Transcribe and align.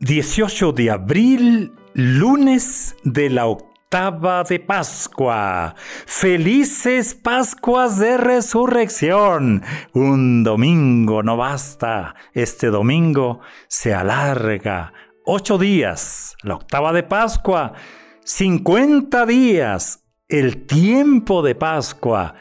...18 0.00 0.72
de 0.72 0.90
abril, 0.90 1.74
lunes 1.92 2.96
de 3.04 3.28
la 3.28 3.46
octava 3.46 4.44
de 4.44 4.58
Pascua. 4.58 5.74
Felices 6.06 7.14
Pascuas 7.14 7.98
de 7.98 8.16
Resurrección. 8.16 9.62
Un 9.92 10.42
domingo 10.42 11.22
no 11.22 11.36
basta. 11.36 12.14
Este 12.32 12.68
domingo 12.68 13.40
se 13.68 13.92
alarga. 13.92 14.94
Ocho 15.26 15.58
días, 15.58 16.34
la 16.44 16.54
octava 16.54 16.94
de 16.94 17.02
Pascua. 17.02 17.74
50 18.24 19.26
días, 19.26 20.06
el 20.28 20.64
tiempo 20.66 21.42
de 21.42 21.56
Pascua. 21.56 22.36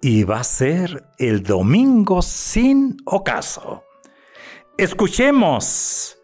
Y 0.00 0.24
va 0.24 0.40
a 0.40 0.44
ser 0.44 1.04
el 1.18 1.42
domingo 1.42 2.22
sin 2.22 2.96
ocaso. 3.04 3.84
Escuchemos. 4.78 6.15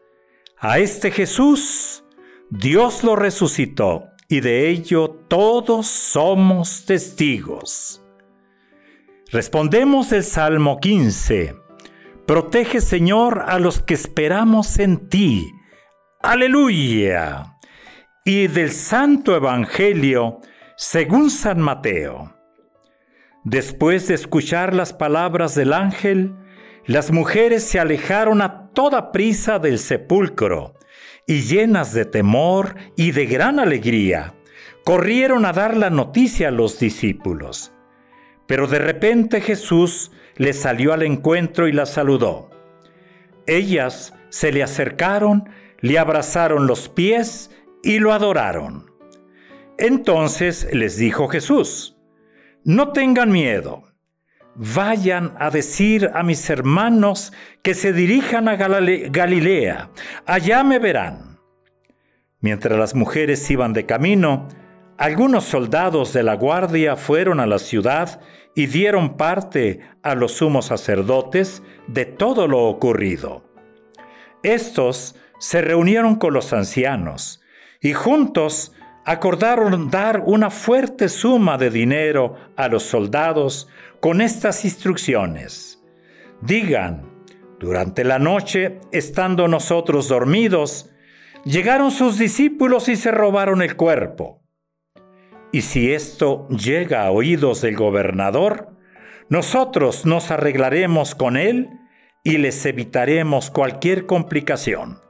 A 0.65 0.79
este 0.79 1.11
Jesús, 1.11 2.05
Dios 2.49 3.03
lo 3.03 3.17
resucitó 3.17 4.11
y 4.29 4.39
de 4.39 4.69
ello 4.69 5.11
todos 5.27 5.89
somos 5.89 6.87
testigos. 6.87 8.01
Respondemos 9.33 10.13
el 10.13 10.23
Salmo 10.23 10.79
15. 10.79 11.57
Protege, 12.29 12.81
Señor, 12.81 13.43
a 13.49 13.59
los 13.59 13.83
que 13.83 13.95
esperamos 13.95 14.79
en 14.79 15.09
ti. 15.09 15.51
Aleluya. 16.21 17.57
Y 18.25 18.47
del 18.47 18.71
Santo 18.71 19.35
Evangelio, 19.35 20.39
según 20.77 21.31
San 21.31 21.61
Mateo. 21.61 22.37
Después 23.43 24.07
de 24.07 24.15
escuchar 24.15 24.75
las 24.75 24.93
palabras 24.93 25.57
del 25.57 25.73
ángel, 25.73 26.37
las 26.87 27.11
mujeres 27.11 27.65
se 27.65 27.81
alejaron 27.81 28.43
a 28.43 28.62
toda 28.73 29.13
prisa 29.13 29.59
del 29.59 29.79
sepulcro 29.79 30.75
y 31.27 31.43
llenas 31.43 31.93
de 31.93 32.05
temor 32.05 32.75
y 32.97 33.13
de 33.13 33.27
gran 33.27 33.61
alegría, 33.61 34.35
corrieron 34.85 35.45
a 35.45 35.53
dar 35.53 35.77
la 35.77 35.91
noticia 35.91 36.49
a 36.49 36.53
los 36.53 36.79
discípulos. 36.79 37.73
Pero 38.47 38.67
de 38.67 38.79
repente 38.79 39.41
Jesús 39.41 40.11
les 40.37 40.59
salió 40.59 40.93
al 40.93 41.03
encuentro 41.03 41.69
y 41.69 41.73
las 41.73 41.93
saludó. 41.93 42.51
Ellas 43.47 44.15
se 44.31 44.53
le 44.53 44.63
acercaron, 44.63 45.49
le 45.81 45.99
abrazaron 45.99 46.67
los 46.67 46.89
pies 46.89 47.51
y 47.83 47.99
lo 47.99 48.13
adoraron. 48.13 48.91
Entonces 49.79 50.69
les 50.73 50.97
dijo 50.97 51.29
Jesús, 51.29 51.97
no 52.65 52.93
tengan 52.93 53.31
miedo 53.31 53.92
Vayan 54.55 55.35
a 55.39 55.51
decir 55.51 56.11
a 56.15 56.23
mis 56.23 56.51
hermanos 56.51 57.33
que 57.63 57.75
se 57.75 57.93
dirijan 57.93 58.49
a 58.49 58.57
Galilea, 58.57 59.91
allá 60.27 60.63
me 60.63 60.79
verán. 60.79 61.39
Mientras 62.41 62.79
las 62.79 62.95
mujeres 62.95 63.51
iban 63.51 63.73
de 63.73 63.87
camino, 63.87 64.49
algunos 64.99 65.45
soldados 65.45 66.13
de 66.13 66.23
la 66.23 66.35
guardia 66.35 66.97
fueron 66.97 67.41
a 67.41 67.47
la 67.47 67.59
ciudad 67.59 68.21
y 68.55 68.67
dieron 68.67 69.17
parte 69.17 69.81
a 70.03 70.15
los 70.15 70.33
sumos 70.33 70.67
sacerdotes 70.67 71.63
de 71.87 72.05
todo 72.05 72.47
lo 72.47 72.65
ocurrido. 72.65 73.45
Estos 74.43 75.17
se 75.39 75.63
reunieron 75.63 76.17
con 76.17 76.35
los 76.35 76.53
ancianos 76.53 77.41
y 77.81 77.95
juntos 77.95 78.73
acordaron 79.05 79.91
dar 79.91 80.23
una 80.25 80.51
fuerte 80.51 81.09
suma 81.09 81.59
de 81.59 81.71
dinero 81.71 82.37
a 82.57 82.69
los 82.69 82.85
soldados 82.85 83.69
con 84.01 84.21
estas 84.21 84.65
instrucciones. 84.65 85.83
Digan, 86.41 87.11
durante 87.59 88.05
la 88.05 88.19
noche, 88.19 88.81
estando 88.91 89.47
nosotros 89.49 90.09
dormidos, 90.09 90.91
llegaron 91.45 91.91
sus 91.91 92.19
discípulos 92.19 92.89
y 92.89 92.97
se 92.97 93.11
robaron 93.11 93.63
el 93.63 93.77
cuerpo. 93.77 94.43
Y 95.53 95.63
si 95.63 95.93
esto 95.93 96.49
llega 96.49 97.05
a 97.05 97.11
oídos 97.11 97.61
del 97.61 97.77
gobernador, 97.77 98.71
nosotros 99.29 100.07
nos 100.07 100.31
arreglaremos 100.31 101.15
con 101.15 101.37
él 101.37 101.69
y 102.25 102.39
les 102.39 102.65
evitaremos 102.65 103.51
cualquier 103.51 104.07
complicación. 104.07 105.02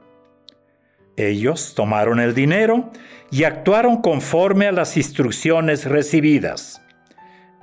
Ellos 1.15 1.75
tomaron 1.75 2.19
el 2.19 2.33
dinero 2.33 2.91
y 3.29 3.43
actuaron 3.43 4.01
conforme 4.01 4.67
a 4.67 4.71
las 4.71 4.97
instrucciones 4.97 5.85
recibidas. 5.85 6.81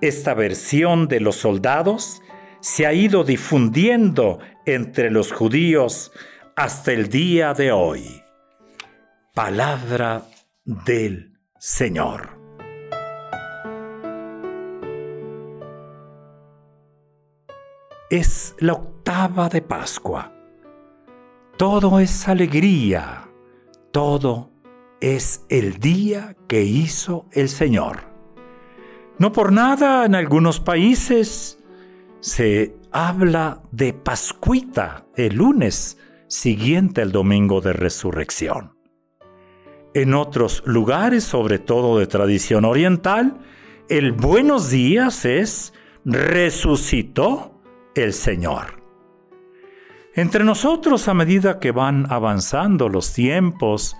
Esta 0.00 0.34
versión 0.34 1.08
de 1.08 1.20
los 1.20 1.36
soldados 1.36 2.22
se 2.60 2.86
ha 2.86 2.92
ido 2.92 3.24
difundiendo 3.24 4.38
entre 4.66 5.10
los 5.10 5.32
judíos 5.32 6.12
hasta 6.54 6.92
el 6.92 7.08
día 7.08 7.54
de 7.54 7.72
hoy. 7.72 8.22
Palabra 9.34 10.22
del 10.64 11.32
Señor. 11.58 12.38
Es 18.10 18.54
la 18.58 18.72
octava 18.74 19.48
de 19.48 19.62
Pascua. 19.62 20.32
Todo 21.56 22.00
es 22.00 22.26
alegría 22.26 23.29
todo 23.90 24.50
es 25.00 25.44
el 25.48 25.78
día 25.78 26.36
que 26.48 26.62
hizo 26.62 27.26
el 27.32 27.48
Señor. 27.48 28.10
No 29.18 29.32
por 29.32 29.52
nada 29.52 30.04
en 30.04 30.14
algunos 30.14 30.60
países 30.60 31.58
se 32.20 32.76
habla 32.92 33.62
de 33.72 33.92
Pascuita 33.92 35.06
el 35.16 35.36
lunes 35.36 35.98
siguiente 36.28 37.02
al 37.02 37.12
domingo 37.12 37.60
de 37.60 37.72
resurrección. 37.72 38.76
En 39.92 40.14
otros 40.14 40.62
lugares, 40.66 41.24
sobre 41.24 41.58
todo 41.58 41.98
de 41.98 42.06
tradición 42.06 42.64
oriental, 42.64 43.38
el 43.88 44.12
buenos 44.12 44.70
días 44.70 45.24
es 45.24 45.74
resucitó 46.04 47.60
el 47.94 48.12
Señor. 48.12 48.79
Entre 50.14 50.42
nosotros, 50.42 51.06
a 51.06 51.14
medida 51.14 51.60
que 51.60 51.70
van 51.70 52.06
avanzando 52.10 52.88
los 52.88 53.12
tiempos, 53.12 53.96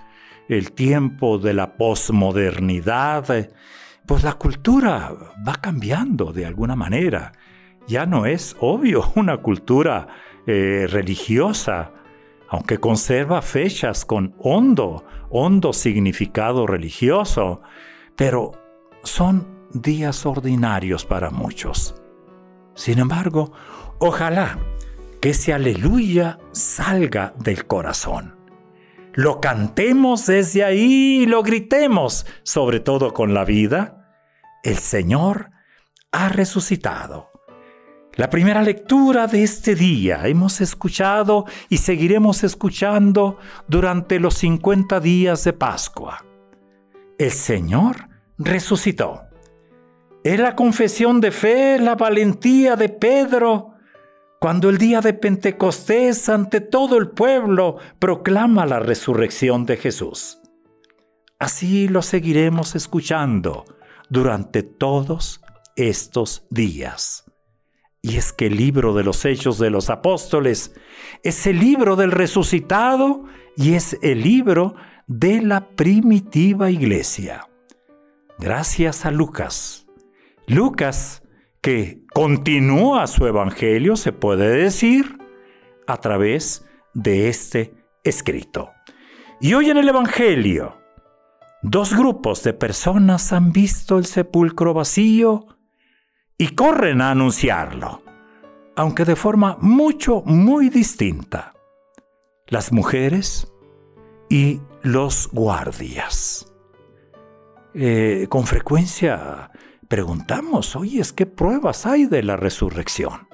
el 0.49 0.73
tiempo 0.73 1.37
de 1.37 1.53
la 1.53 1.77
posmodernidad, 1.77 3.49
pues 4.05 4.23
la 4.23 4.33
cultura 4.33 5.13
va 5.47 5.55
cambiando 5.55 6.33
de 6.33 6.45
alguna 6.45 6.75
manera. 6.75 7.31
Ya 7.87 8.05
no 8.05 8.25
es 8.25 8.57
obvio 8.59 9.09
una 9.15 9.37
cultura 9.37 10.07
eh, 10.45 10.85
religiosa, 10.89 11.93
aunque 12.49 12.77
conserva 12.77 13.41
fechas 13.41 14.03
con 14.03 14.35
hondo, 14.39 15.05
hondo 15.29 15.71
significado 15.71 16.67
religioso, 16.67 17.61
pero 18.17 18.51
son 19.03 19.47
días 19.73 20.25
ordinarios 20.25 21.05
para 21.05 21.29
muchos. 21.29 21.95
Sin 22.75 22.99
embargo, 22.99 23.53
ojalá 23.99 24.57
que 25.21 25.29
ese 25.29 25.53
aleluya 25.53 26.39
salga 26.51 27.33
del 27.37 27.67
corazón. 27.67 28.35
Lo 29.13 29.39
cantemos 29.39 30.25
desde 30.25 30.63
ahí 30.63 31.23
y 31.23 31.25
lo 31.25 31.43
gritemos, 31.43 32.25
sobre 32.43 32.79
todo 32.79 33.13
con 33.13 33.33
la 33.33 33.45
vida. 33.45 34.09
El 34.63 34.77
Señor 34.77 35.51
ha 36.11 36.29
resucitado. 36.29 37.29
La 38.15 38.29
primera 38.29 38.61
lectura 38.61 39.27
de 39.27 39.43
este 39.43 39.75
día 39.75 40.27
hemos 40.27 40.59
escuchado 40.59 41.45
y 41.69 41.77
seguiremos 41.77 42.43
escuchando 42.43 43.37
durante 43.67 44.19
los 44.19 44.33
50 44.35 44.99
días 44.99 45.43
de 45.43 45.53
Pascua. 45.53 46.25
El 47.17 47.31
Señor 47.31 48.09
resucitó. 48.37 49.21
Es 50.23 50.39
la 50.39 50.55
confesión 50.55 51.21
de 51.21 51.31
fe, 51.31 51.79
la 51.79 51.95
valentía 51.95 52.75
de 52.75 52.89
Pedro, 52.89 53.70
cuando 54.41 54.71
el 54.71 54.79
día 54.79 55.01
de 55.01 55.13
Pentecostés 55.13 56.27
ante 56.27 56.61
todo 56.61 56.97
el 56.97 57.09
pueblo 57.09 57.77
proclama 57.99 58.65
la 58.65 58.79
resurrección 58.79 59.67
de 59.67 59.77
Jesús. 59.77 60.39
Así 61.37 61.87
lo 61.87 62.01
seguiremos 62.01 62.73
escuchando 62.73 63.65
durante 64.09 64.63
todos 64.63 65.41
estos 65.75 66.47
días. 66.49 67.31
Y 68.01 68.17
es 68.17 68.33
que 68.33 68.47
el 68.47 68.57
libro 68.57 68.95
de 68.95 69.03
los 69.03 69.25
Hechos 69.25 69.59
de 69.59 69.69
los 69.69 69.91
Apóstoles 69.91 70.73
es 71.21 71.45
el 71.45 71.59
libro 71.59 71.95
del 71.95 72.11
resucitado 72.11 73.25
y 73.55 73.75
es 73.75 73.99
el 74.01 74.23
libro 74.23 74.73
de 75.05 75.43
la 75.43 75.69
primitiva 75.69 76.71
iglesia. 76.71 77.47
Gracias 78.39 79.05
a 79.05 79.11
Lucas. 79.11 79.85
Lucas, 80.47 81.21
que 81.61 82.00
continúa 82.13 83.07
su 83.07 83.25
evangelio, 83.25 83.95
se 83.95 84.11
puede 84.11 84.49
decir, 84.49 85.17
a 85.87 85.97
través 85.97 86.65
de 86.93 87.29
este 87.29 87.73
escrito. 88.03 88.71
Y 89.39 89.53
hoy 89.53 89.69
en 89.69 89.77
el 89.77 89.89
evangelio, 89.89 90.77
dos 91.61 91.95
grupos 91.95 92.43
de 92.43 92.53
personas 92.53 93.33
han 93.33 93.51
visto 93.51 93.97
el 93.97 94.05
sepulcro 94.05 94.73
vacío 94.73 95.47
y 96.37 96.49
corren 96.49 97.01
a 97.01 97.11
anunciarlo, 97.11 98.03
aunque 98.75 99.05
de 99.05 99.15
forma 99.15 99.57
mucho, 99.61 100.21
muy 100.25 100.69
distinta. 100.69 101.53
Las 102.47 102.71
mujeres 102.71 103.51
y 104.29 104.59
los 104.81 105.29
guardias. 105.31 106.47
Eh, 107.73 108.27
con 108.29 108.45
frecuencia 108.45 109.49
preguntamos, 109.91 110.77
oye, 110.77 111.01
¿qué 111.13 111.25
pruebas 111.25 111.85
hay 111.85 112.05
de 112.05 112.23
la 112.23 112.37
resurrección? 112.37 113.27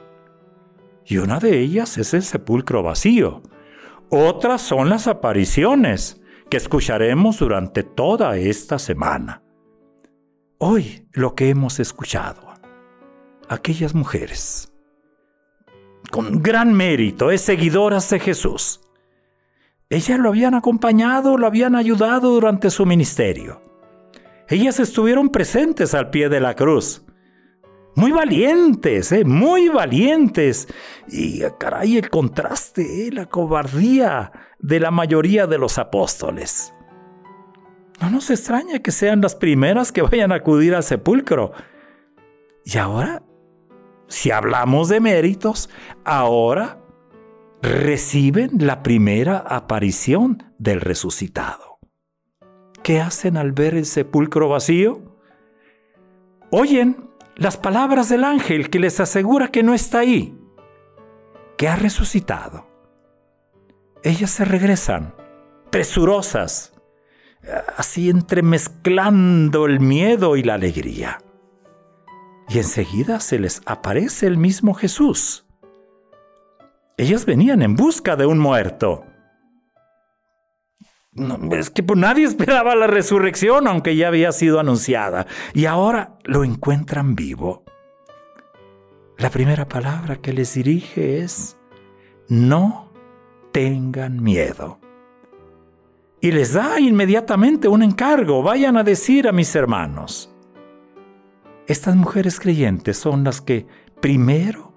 Y 1.06 1.20
una 1.20 1.38
de 1.38 1.60
ellas 1.60 2.00
es 2.00 2.16
el 2.16 2.24
sepulcro 2.24 2.82
vacío. 2.82 3.44
Otras 4.10 4.64
son 4.64 4.90
las 4.90 5.06
apariciones 5.06 6.20
que 6.50 6.58
escucharemos 6.58 7.38
durante 7.38 7.84
toda 7.84 8.38
esta 8.38 8.80
semana. 8.80 9.44
Hoy 10.58 11.08
lo 11.14 11.36
que 11.36 11.50
hemos 11.50 11.80
escuchado 11.80 12.56
aquellas 13.48 13.94
mujeres, 13.94 14.74
con 16.10 16.42
gran 16.42 16.74
mérito, 16.74 17.30
es 17.30 17.42
seguidoras 17.42 18.10
de 18.10 18.20
Jesús. 18.20 18.82
Ellas 19.92 20.18
lo 20.18 20.30
habían 20.30 20.56
acompañado, 20.56 21.38
lo 21.38 21.46
habían 21.46 21.76
ayudado 21.76 22.32
durante 22.32 22.72
su 22.72 22.88
ministerio. 22.88 23.62
Ellas 24.50 24.80
estuvieron 24.80 25.30
presentes 25.30 25.94
al 25.94 26.10
pie 26.10 26.30
de 26.30 26.40
la 26.40 26.56
cruz. 26.56 27.04
Muy 27.96 28.12
valientes, 28.12 29.12
¿eh? 29.12 29.26
muy 29.26 29.70
valientes. 29.70 30.68
Y 31.08 31.42
caray, 31.60 31.98
el 31.98 32.10
contraste, 32.10 33.08
¿eh? 33.08 33.12
la 33.12 33.26
cobardía 33.26 34.32
de 34.60 34.80
la 34.80 34.92
mayoría 34.92 35.48
de 35.48 35.58
los 35.58 35.78
apóstoles. 35.78 36.74
No 38.00 38.12
nos 38.12 38.30
extraña 38.30 38.80
que 38.80 38.92
sean 38.92 39.22
las 39.22 39.36
primeras 39.36 39.92
que 39.92 40.04
vayan 40.04 40.32
a 40.32 40.36
acudir 40.36 40.76
al 40.76 40.84
sepulcro. 40.84 41.52
Y 42.64 42.78
ahora 42.78 43.24
si 44.08 44.32
hablamos 44.32 44.88
de 44.90 45.00
méritos, 45.00 45.70
ahora 46.06 46.80
reciben 47.62 48.52
la 48.60 48.82
primera 48.82 49.38
aparición 49.38 50.54
del 50.58 50.82
resucitado. 50.82 51.67
¿Qué 52.88 53.02
hacen 53.02 53.36
al 53.36 53.52
ver 53.52 53.76
el 53.76 53.86
sepulcro 53.86 54.48
vacío? 54.48 55.02
Oyen 56.52 57.10
las 57.36 57.58
palabras 57.58 58.08
del 58.08 58.24
ángel 58.24 58.70
que 58.70 58.80
les 58.80 59.02
asegura 59.02 59.50
que 59.50 59.62
no 59.62 59.74
está 59.74 60.00
ahí, 60.00 60.40
que 61.58 61.68
ha 61.68 61.76
resucitado. 61.76 62.66
Ellas 64.04 64.32
se 64.32 64.46
regresan, 64.46 65.14
presurosas, 65.70 66.76
así 67.76 68.10
entremezclando 68.10 69.66
el 69.66 69.82
miedo 69.82 70.38
y 70.38 70.44
la 70.44 70.54
alegría 70.54 71.18
y 72.48 72.60
enseguida 72.60 73.20
se 73.20 73.38
les 73.38 73.62
aparece 73.66 74.28
el 74.28 74.38
mismo 74.38 74.74
Jesús. 74.74 75.46
Ellas 76.96 77.26
venían 77.26 77.62
en 77.64 77.76
busca 77.76 78.16
de 78.16 78.28
un 78.28 78.40
muerto. 78.40 79.04
Es 81.52 81.70
que 81.70 81.84
pues, 81.84 82.00
nadie 82.00 82.26
esperaba 82.28 82.76
la 82.76 82.88
resurrección, 82.88 83.68
aunque 83.68 83.96
ya 83.96 84.08
había 84.08 84.32
sido 84.32 84.60
anunciada, 84.60 85.28
y 85.54 85.66
ahora 85.66 86.18
lo 86.24 86.44
encuentran 86.44 87.16
vivo. 87.16 87.64
La 89.18 89.30
primera 89.30 89.68
palabra 89.68 90.18
que 90.18 90.34
les 90.34 90.54
dirige 90.54 91.20
es, 91.20 91.58
no 92.30 92.92
tengan 93.52 94.22
miedo. 94.22 94.80
Y 96.22 96.32
les 96.32 96.54
da 96.54 96.80
inmediatamente 96.80 97.68
un 97.68 97.84
encargo, 97.84 98.44
vayan 98.44 98.78
a 98.78 98.84
decir 98.84 99.28
a 99.28 99.32
mis 99.32 99.56
hermanos, 99.56 100.34
estas 101.68 101.96
mujeres 101.96 102.40
creyentes 102.40 102.98
son 102.98 103.24
las 103.24 103.42
que 103.42 103.68
primero 104.02 104.74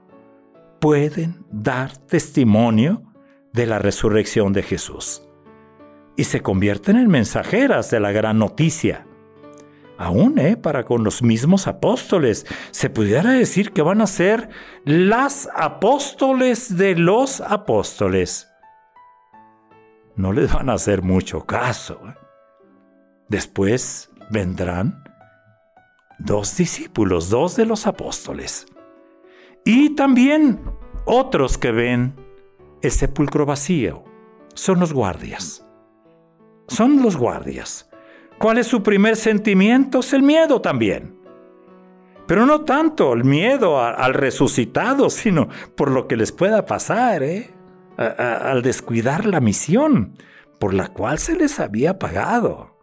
pueden 0.80 1.44
dar 1.50 1.96
testimonio 1.96 3.02
de 3.52 3.66
la 3.66 3.78
resurrección 3.78 4.52
de 4.52 4.62
Jesús 4.62 5.29
y 6.16 6.24
se 6.24 6.40
convierten 6.42 6.96
en 6.96 7.08
mensajeras 7.08 7.90
de 7.90 8.00
la 8.00 8.12
gran 8.12 8.38
noticia. 8.38 9.06
Aún, 9.98 10.38
¿eh? 10.38 10.56
para 10.56 10.84
con 10.84 11.04
los 11.04 11.22
mismos 11.22 11.66
apóstoles, 11.66 12.46
se 12.70 12.88
pudiera 12.88 13.32
decir 13.32 13.72
que 13.72 13.82
van 13.82 14.00
a 14.00 14.06
ser 14.06 14.48
las 14.84 15.50
apóstoles 15.54 16.78
de 16.78 16.96
los 16.96 17.42
apóstoles. 17.42 18.48
No 20.16 20.32
les 20.32 20.52
van 20.52 20.70
a 20.70 20.74
hacer 20.74 21.02
mucho 21.02 21.44
caso. 21.44 22.00
¿eh? 22.08 22.14
Después 23.28 24.10
vendrán 24.30 25.04
dos 26.18 26.56
discípulos, 26.56 27.28
dos 27.28 27.56
de 27.56 27.66
los 27.66 27.86
apóstoles. 27.86 28.66
Y 29.66 29.94
también 29.96 30.62
otros 31.04 31.58
que 31.58 31.72
ven 31.72 32.14
el 32.80 32.90
sepulcro 32.90 33.44
vacío. 33.44 34.04
Son 34.54 34.80
los 34.80 34.92
guardias. 34.92 35.66
Son 36.70 37.02
los 37.02 37.16
guardias. 37.16 37.90
¿Cuál 38.38 38.58
es 38.58 38.68
su 38.68 38.80
primer 38.80 39.16
sentimiento? 39.16 39.98
Es 39.98 40.12
el 40.12 40.22
miedo 40.22 40.60
también. 40.60 41.18
Pero 42.28 42.46
no 42.46 42.60
tanto 42.60 43.12
el 43.12 43.24
miedo 43.24 43.82
al 43.82 44.14
resucitado, 44.14 45.10
sino 45.10 45.48
por 45.76 45.90
lo 45.90 46.06
que 46.06 46.16
les 46.16 46.30
pueda 46.30 46.64
pasar, 46.66 47.24
¿eh? 47.24 47.50
al 47.96 48.62
descuidar 48.62 49.26
la 49.26 49.40
misión 49.40 50.16
por 50.60 50.72
la 50.72 50.88
cual 50.88 51.18
se 51.18 51.34
les 51.34 51.58
había 51.58 51.98
pagado. 51.98 52.78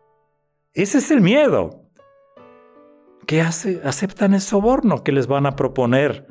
Ese 0.73 0.97
es 0.97 1.09
el 1.09 1.21
miedo. 1.21 1.85
¿Qué 3.25 3.39
hace? 3.39 3.79
Aceptan 3.85 4.33
el 4.33 4.41
soborno 4.41 5.01
que 5.01 5.13
les 5.13 5.27
van 5.27 5.45
a 5.45 5.55
proponer 5.55 6.27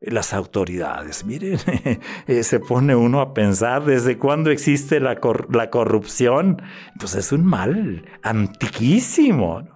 las 0.00 0.32
autoridades. 0.34 1.24
Miren, 1.24 1.58
eh, 2.26 2.42
se 2.42 2.60
pone 2.60 2.94
uno 2.94 3.20
a 3.20 3.34
pensar 3.34 3.84
desde 3.84 4.18
cuándo 4.18 4.50
existe 4.50 5.00
la, 5.00 5.18
la 5.50 5.70
corrupción. 5.70 6.62
Pues 6.98 7.14
es 7.14 7.32
un 7.32 7.44
mal 7.44 8.04
antiquísimo. 8.22 9.68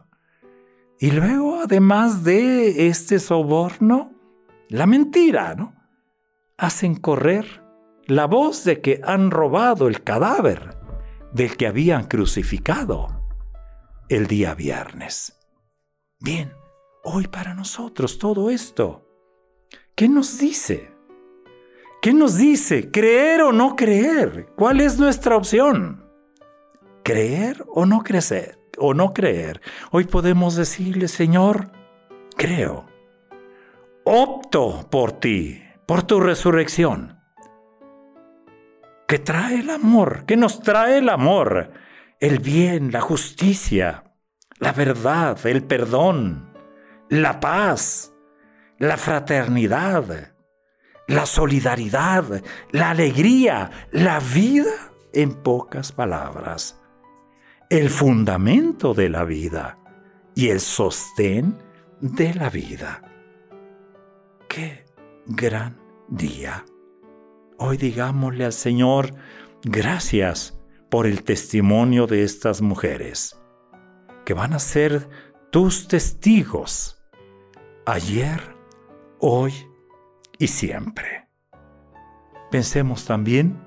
Y 0.98 1.12
luego, 1.12 1.60
además 1.62 2.24
de 2.24 2.88
este 2.88 3.18
soborno, 3.18 4.12
la 4.68 4.86
mentira, 4.86 5.54
¿no? 5.54 5.74
Hacen 6.58 6.94
correr 6.94 7.62
la 8.06 8.26
voz 8.26 8.64
de 8.64 8.82
que 8.82 9.00
han 9.04 9.30
robado 9.30 9.88
el 9.88 10.02
cadáver 10.02 10.76
del 11.32 11.56
que 11.56 11.66
habían 11.66 12.04
crucificado 12.04 13.08
el 14.08 14.26
día 14.26 14.54
viernes. 14.54 15.38
Bien, 16.18 16.52
hoy 17.04 17.28
para 17.28 17.54
nosotros 17.54 18.18
todo 18.18 18.50
esto. 18.50 19.09
¿Qué 20.00 20.08
nos 20.08 20.38
dice? 20.38 20.90
¿Qué 22.00 22.14
nos 22.14 22.38
dice? 22.38 22.90
¿Creer 22.90 23.42
o 23.42 23.52
no 23.52 23.76
creer? 23.76 24.46
¿Cuál 24.56 24.80
es 24.80 24.98
nuestra 24.98 25.36
opción? 25.36 26.10
¿Creer 27.04 27.62
o 27.68 27.84
no 27.84 28.02
creer? 28.02 28.58
O 28.78 28.94
no 28.94 29.12
creer. 29.12 29.60
Hoy 29.90 30.04
podemos 30.04 30.56
decirle, 30.56 31.06
Señor, 31.06 31.70
creo. 32.34 32.86
Opto 34.06 34.88
por 34.90 35.12
ti, 35.12 35.62
por 35.84 36.02
tu 36.02 36.18
resurrección. 36.18 37.20
Que 39.06 39.18
trae 39.18 39.60
el 39.60 39.68
amor, 39.68 40.24
que 40.24 40.38
nos 40.38 40.62
trae 40.62 40.96
el 40.96 41.10
amor, 41.10 41.72
el 42.20 42.38
bien, 42.38 42.90
la 42.90 43.02
justicia, 43.02 44.04
la 44.60 44.72
verdad, 44.72 45.38
el 45.46 45.62
perdón, 45.62 46.54
la 47.10 47.38
paz, 47.38 48.14
la 48.80 48.96
fraternidad, 48.96 50.32
la 51.06 51.26
solidaridad, 51.26 52.42
la 52.72 52.90
alegría, 52.90 53.70
la 53.92 54.18
vida, 54.18 54.72
en 55.12 55.34
pocas 55.34 55.92
palabras, 55.92 56.80
el 57.68 57.90
fundamento 57.90 58.94
de 58.94 59.08
la 59.08 59.24
vida 59.24 59.78
y 60.34 60.48
el 60.48 60.60
sostén 60.60 61.58
de 62.00 62.32
la 62.34 62.48
vida. 62.48 63.02
Qué 64.48 64.86
gran 65.26 65.78
día. 66.08 66.64
Hoy 67.58 67.76
digámosle 67.76 68.46
al 68.46 68.54
Señor, 68.54 69.12
gracias 69.62 70.58
por 70.88 71.06
el 71.06 71.22
testimonio 71.22 72.06
de 72.06 72.22
estas 72.22 72.62
mujeres, 72.62 73.38
que 74.24 74.32
van 74.32 74.54
a 74.54 74.58
ser 74.58 75.08
tus 75.50 75.86
testigos 75.86 77.02
ayer, 77.84 78.59
hoy 79.20 79.52
y 80.38 80.48
siempre. 80.48 81.28
Pensemos 82.50 83.04
también 83.04 83.60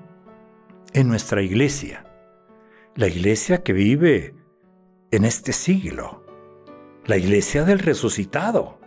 en 0.92 1.08
nuestra 1.08 1.42
iglesia, 1.42 2.04
la 2.96 3.06
iglesia 3.08 3.62
que 3.62 3.72
vive 3.72 4.34
en 5.10 5.24
este 5.24 5.52
siglo, 5.52 6.24
la 7.06 7.16
iglesia 7.16 7.64
del 7.64 7.78
resucitado, 7.78 8.80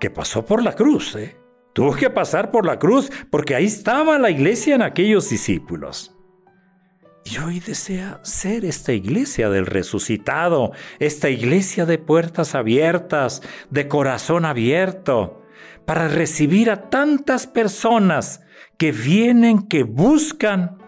que 0.00 0.10
pasó 0.10 0.44
por 0.44 0.62
la 0.62 0.74
cruz, 0.74 1.14
¿eh? 1.16 1.36
tuvo 1.72 1.94
que 1.94 2.10
pasar 2.10 2.50
por 2.50 2.66
la 2.66 2.78
cruz 2.78 3.10
porque 3.30 3.54
ahí 3.54 3.66
estaba 3.66 4.18
la 4.18 4.30
iglesia 4.30 4.74
en 4.74 4.82
aquellos 4.82 5.28
discípulos. 5.30 6.16
Y 7.24 7.38
hoy 7.38 7.60
desea 7.60 8.20
ser 8.22 8.64
esta 8.64 8.92
iglesia 8.92 9.50
del 9.50 9.66
resucitado, 9.66 10.72
esta 11.00 11.28
iglesia 11.28 11.84
de 11.84 11.98
puertas 11.98 12.54
abiertas, 12.54 13.42
de 13.68 13.88
corazón 13.88 14.44
abierto, 14.44 15.42
para 15.84 16.08
recibir 16.08 16.70
a 16.70 16.88
tantas 16.90 17.46
personas 17.46 18.42
que 18.76 18.92
vienen, 18.92 19.68
que 19.68 19.82
buscan, 19.82 20.78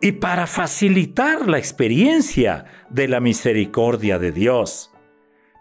y 0.00 0.12
para 0.12 0.46
facilitar 0.46 1.48
la 1.48 1.58
experiencia 1.58 2.66
de 2.88 3.08
la 3.08 3.20
misericordia 3.20 4.18
de 4.18 4.32
Dios, 4.32 4.92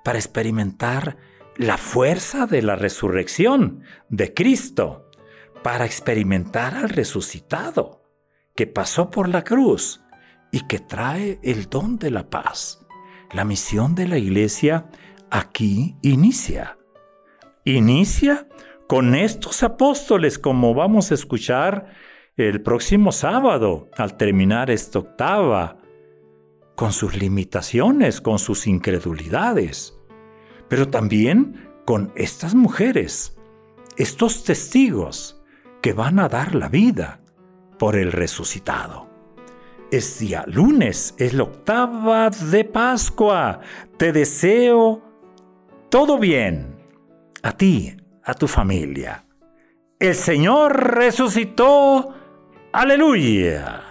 para 0.04 0.20
experimentar 0.20 1.18
la 1.56 1.78
fuerza 1.78 2.46
de 2.46 2.62
la 2.62 2.76
resurrección 2.76 3.82
de 4.10 4.34
Cristo, 4.34 5.10
para 5.64 5.86
experimentar 5.86 6.76
al 6.76 6.90
resucitado 6.90 8.04
que 8.56 8.68
pasó 8.68 9.10
por 9.10 9.28
la 9.28 9.44
cruz 9.44 10.02
y 10.52 10.62
que 10.68 10.80
trae 10.80 11.40
el 11.44 11.70
don 11.70 11.98
de 11.98 12.12
la 12.12 12.30
paz. 12.30 12.86
La 13.34 13.44
misión 13.44 13.96
de 13.96 14.08
la 14.08 14.18
iglesia 14.18 14.86
aquí 15.30 15.96
inicia. 16.02 16.77
Inicia 17.68 18.48
con 18.88 19.14
estos 19.14 19.62
apóstoles, 19.62 20.40
como 20.40 20.74
vamos 20.74 21.12
a 21.12 21.16
escuchar 21.16 21.88
el 22.38 22.62
próximo 22.62 23.12
sábado 23.12 23.90
al 23.98 24.16
terminar 24.16 24.72
esta 24.72 25.00
octava, 25.00 25.78
con 26.76 26.94
sus 26.94 27.18
limitaciones, 27.18 28.22
con 28.22 28.40
sus 28.40 28.68
incredulidades, 28.68 30.00
pero 30.70 30.88
también 30.88 31.68
con 31.84 32.14
estas 32.16 32.56
mujeres, 32.56 33.38
estos 33.98 34.46
testigos 34.46 35.44
que 35.82 35.92
van 35.92 36.20
a 36.20 36.30
dar 36.30 36.56
la 36.56 36.70
vida 36.70 37.20
por 37.78 37.98
el 37.98 38.14
resucitado. 38.14 39.10
Es 39.92 40.20
día 40.20 40.46
lunes, 40.48 41.16
es 41.18 41.34
la 41.34 41.44
octava 41.44 42.30
de 42.30 42.64
Pascua. 42.64 43.60
Te 43.98 44.14
deseo 44.14 45.02
todo 45.90 46.18
bien. 46.18 46.77
A 47.48 47.54
ti, 47.54 47.96
a 48.26 48.34
tu 48.34 48.46
familia. 48.46 49.24
El 49.98 50.16
Señor 50.16 50.96
resucitó. 50.96 52.14
Aleluya. 52.74 53.87